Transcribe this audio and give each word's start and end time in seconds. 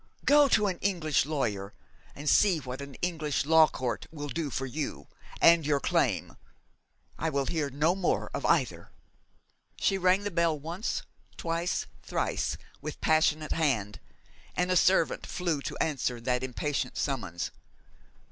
Go 0.25 0.47
to 0.47 0.65
an 0.65 0.79
English 0.79 1.27
lawyer, 1.27 1.75
and 2.15 2.27
see 2.27 2.57
what 2.59 2.81
an 2.81 2.95
English 3.03 3.45
law 3.45 3.67
court 3.67 4.07
will 4.11 4.29
do 4.29 4.49
for 4.49 4.65
you 4.65 5.07
and 5.39 5.63
your 5.63 5.79
claim. 5.79 6.37
I 7.19 7.29
will 7.29 7.45
hear 7.45 7.69
no 7.69 7.93
more 7.93 8.31
of 8.33 8.43
either.' 8.47 8.89
She 9.79 9.99
rang 9.99 10.23
the 10.23 10.31
bell 10.31 10.57
once, 10.57 11.03
twice, 11.37 11.85
thrice, 12.01 12.57
with 12.81 12.99
passionate 12.99 13.51
hand, 13.51 13.99
and 14.57 14.71
a 14.71 14.75
servant 14.75 15.27
flew 15.27 15.61
to 15.61 15.77
answer 15.77 16.19
that 16.19 16.41
impatient 16.41 16.97
summons. 16.97 17.51